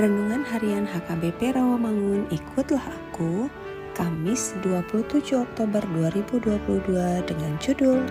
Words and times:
Renungan 0.00 0.48
Harian 0.48 0.88
HKBP 0.88 1.60
Rawamangun 1.60 2.24
Ikutlah 2.32 2.80
Aku 2.80 3.52
Kamis 3.92 4.56
27 4.64 5.20
Oktober 5.36 5.84
2022 5.92 7.28
dengan 7.28 7.52
judul 7.60 8.08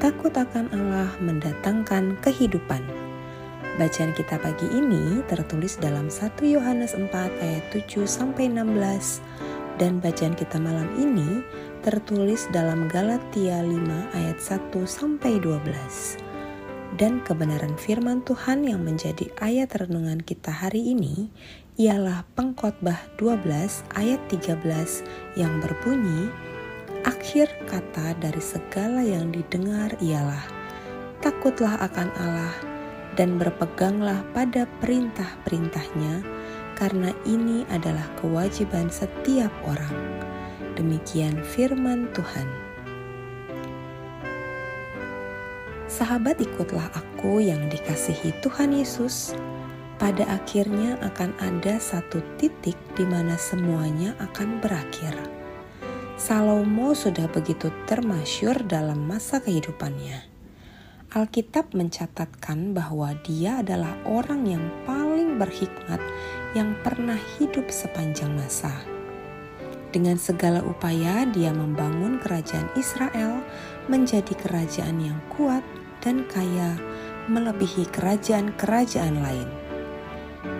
Takut 0.00 0.32
akan 0.32 0.72
Allah 0.72 1.12
mendatangkan 1.20 2.16
kehidupan. 2.24 2.80
Bacaan 3.76 4.16
kita 4.16 4.40
pagi 4.40 4.64
ini 4.80 5.20
tertulis 5.28 5.76
dalam 5.76 6.08
1 6.08 6.40
Yohanes 6.40 6.96
4 6.96 7.12
ayat 7.12 7.64
7 7.68 8.08
sampai 8.08 8.48
16 8.48 9.20
dan 9.76 10.00
bacaan 10.00 10.32
kita 10.32 10.56
malam 10.56 10.88
ini 10.96 11.44
tertulis 11.84 12.48
dalam 12.48 12.88
Galatia 12.88 13.60
5 13.60 14.16
ayat 14.16 14.40
1 14.40 14.72
sampai 14.88 15.36
12 15.44 16.25
dan 16.96 17.20
kebenaran 17.24 17.76
firman 17.76 18.24
Tuhan 18.24 18.64
yang 18.64 18.80
menjadi 18.80 19.28
ayat 19.44 19.76
renungan 19.76 20.24
kita 20.24 20.48
hari 20.48 20.96
ini 20.96 21.28
ialah 21.76 22.24
Pengkhotbah 22.32 22.96
12 23.20 23.44
ayat 23.92 24.20
13 24.32 24.64
yang 25.36 25.60
berbunyi 25.60 26.32
Akhir 27.04 27.46
kata 27.70 28.16
dari 28.18 28.42
segala 28.42 29.04
yang 29.04 29.30
didengar 29.30 29.94
ialah 30.02 30.42
takutlah 31.20 31.78
akan 31.84 32.08
Allah 32.18 32.56
dan 33.14 33.38
berpeganglah 33.38 34.24
pada 34.34 34.66
perintah-perintahnya 34.82 36.24
karena 36.76 37.14
ini 37.24 37.62
adalah 37.72 38.04
kewajiban 38.20 38.92
setiap 38.92 39.52
orang. 39.64 39.94
Demikian 40.76 41.40
firman 41.40 42.10
Tuhan. 42.12 42.65
Sahabat, 45.86 46.42
ikutlah 46.42 46.90
aku 46.98 47.38
yang 47.38 47.70
dikasihi 47.70 48.34
Tuhan 48.42 48.74
Yesus. 48.74 49.38
Pada 50.02 50.26
akhirnya 50.26 50.98
akan 50.98 51.30
ada 51.38 51.78
satu 51.78 52.18
titik 52.42 52.74
di 52.98 53.06
mana 53.06 53.38
semuanya 53.38 54.18
akan 54.18 54.58
berakhir. 54.58 55.14
Salomo 56.18 56.90
sudah 56.90 57.30
begitu 57.30 57.70
termasyur 57.86 58.66
dalam 58.66 59.06
masa 59.06 59.38
kehidupannya. 59.38 60.26
Alkitab 61.14 61.70
mencatatkan 61.70 62.74
bahwa 62.74 63.14
dia 63.22 63.62
adalah 63.62 63.94
orang 64.10 64.42
yang 64.42 64.66
paling 64.90 65.38
berhikmat 65.38 66.02
yang 66.58 66.74
pernah 66.82 67.16
hidup 67.38 67.70
sepanjang 67.70 68.34
masa. 68.34 68.95
Dengan 69.96 70.20
segala 70.20 70.60
upaya, 70.60 71.24
dia 71.24 71.56
membangun 71.56 72.20
kerajaan 72.20 72.68
Israel 72.76 73.40
menjadi 73.88 74.36
kerajaan 74.44 75.00
yang 75.00 75.16
kuat 75.32 75.64
dan 76.04 76.28
kaya 76.28 76.76
melebihi 77.32 77.88
kerajaan-kerajaan 77.96 79.16
lain. 79.24 79.48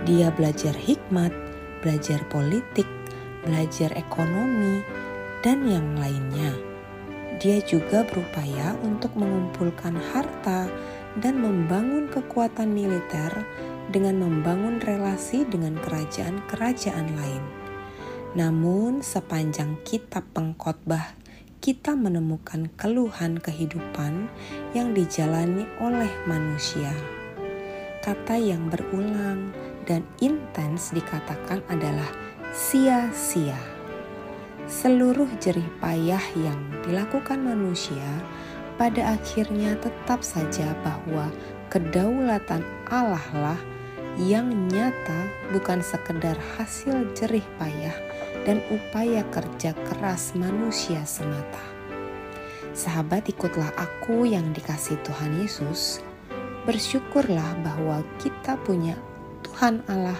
Dia 0.08 0.32
belajar 0.32 0.72
hikmat, 0.72 1.36
belajar 1.84 2.24
politik, 2.32 2.88
belajar 3.44 3.92
ekonomi, 3.92 4.80
dan 5.44 5.68
yang 5.68 5.84
lainnya. 6.00 6.56
Dia 7.36 7.60
juga 7.60 8.08
berupaya 8.08 8.72
untuk 8.80 9.12
mengumpulkan 9.20 10.00
harta 10.16 10.64
dan 11.20 11.44
membangun 11.44 12.08
kekuatan 12.08 12.72
militer 12.72 13.44
dengan 13.92 14.16
membangun 14.16 14.80
relasi 14.80 15.44
dengan 15.44 15.76
kerajaan-kerajaan 15.84 17.12
lain. 17.20 17.65
Namun, 18.36 19.00
sepanjang 19.00 19.80
kitab 19.80 20.28
pengkhotbah 20.36 21.16
kita 21.64 21.96
menemukan 21.96 22.68
keluhan 22.76 23.40
kehidupan 23.40 24.28
yang 24.76 24.92
dijalani 24.92 25.64
oleh 25.80 26.12
manusia. 26.28 26.92
Kata 28.04 28.36
yang 28.36 28.68
berulang 28.68 29.56
dan 29.88 30.04
intens 30.20 30.92
dikatakan 30.92 31.64
adalah 31.72 32.06
sia-sia. 32.52 33.56
Seluruh 34.68 35.32
jerih 35.40 35.66
payah 35.80 36.22
yang 36.36 36.60
dilakukan 36.84 37.40
manusia 37.40 38.20
pada 38.76 39.16
akhirnya 39.16 39.80
tetap 39.80 40.20
saja 40.20 40.76
bahwa 40.84 41.32
kedaulatan 41.72 42.60
Allah 42.92 43.26
lah 43.32 43.60
yang 44.16 44.48
nyata 44.72 45.28
bukan 45.52 45.84
sekedar 45.84 46.36
hasil 46.56 47.12
jerih 47.12 47.44
payah 47.60 47.92
dan 48.48 48.64
upaya 48.72 49.20
kerja 49.28 49.76
keras 49.92 50.32
manusia 50.32 51.04
semata. 51.04 51.60
Sahabat, 52.76 53.28
ikutlah 53.28 53.72
aku 53.76 54.28
yang 54.28 54.52
dikasih 54.52 54.96
Tuhan 55.04 55.40
Yesus. 55.40 56.00
Bersyukurlah 56.64 57.60
bahwa 57.64 58.04
kita 58.20 58.56
punya 58.64 58.96
Tuhan 59.44 59.84
Allah 59.88 60.18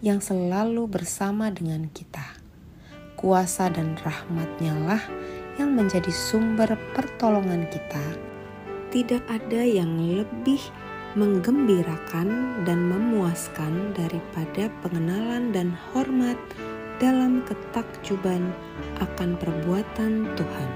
yang 0.00 0.20
selalu 0.20 0.88
bersama 0.88 1.52
dengan 1.52 1.88
kita. 1.92 2.24
Kuasa 3.18 3.68
dan 3.68 3.98
rahmatnya 4.00 4.72
lah 4.86 5.02
yang 5.58 5.74
menjadi 5.74 6.08
sumber 6.08 6.78
pertolongan 6.94 7.66
kita. 7.68 8.04
Tidak 8.88 9.26
ada 9.28 9.60
yang 9.60 10.00
lebih 10.00 10.62
menggembirakan 11.18 12.62
dan 12.62 12.86
memuaskan 12.86 13.90
daripada 13.98 14.70
pengenalan 14.86 15.50
dan 15.50 15.74
hormat 15.90 16.38
dalam 17.02 17.42
ketakjuban 17.42 18.54
akan 19.02 19.34
perbuatan 19.34 20.30
Tuhan. 20.38 20.70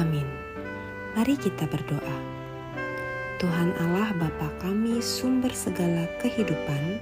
Amin. 0.00 0.24
Mari 1.12 1.36
kita 1.36 1.68
berdoa. 1.68 2.16
Tuhan 3.36 3.76
Allah 3.76 4.16
Bapa 4.16 4.48
kami 4.64 5.04
sumber 5.04 5.52
segala 5.52 6.08
kehidupan, 6.24 7.00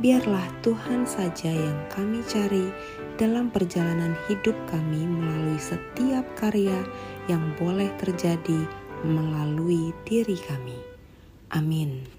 biarlah 0.00 0.48
Tuhan 0.64 1.04
saja 1.04 1.52
yang 1.52 1.76
kami 1.92 2.24
cari 2.24 2.72
dalam 3.20 3.52
perjalanan 3.52 4.16
hidup 4.32 4.56
kami 4.72 5.04
melalui 5.04 5.60
setiap 5.60 6.24
karya 6.40 6.80
yang 7.28 7.52
boleh 7.60 7.92
terjadi 8.00 8.64
melalui 9.04 9.92
diri 10.08 10.40
kami. 10.40 10.87
Amin. 11.50 12.17